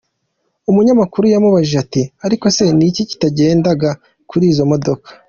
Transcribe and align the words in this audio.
Umunyamakuru 0.69 1.25
yamubajije 1.33 1.77
ati: 1.83 2.01
"Ariko 2.25 2.45
se 2.55 2.63
ni 2.77 2.85
iki 2.89 3.03
kitagendaga 3.09 3.89
kuri 4.29 4.45
izo 4.51 4.63
modoka?". 4.71 5.07